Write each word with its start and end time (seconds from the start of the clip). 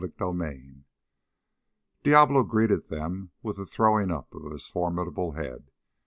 CHAPTER 0.03 0.33
16 0.35 0.85
Diablo 2.01 2.41
greeted 2.43 2.89
them 2.89 3.29
with 3.43 3.59
a 3.59 3.67
throwing 3.67 4.09
up 4.09 4.33
of 4.33 4.51
his 4.51 4.67
formidable 4.67 5.33
head. 5.33 5.69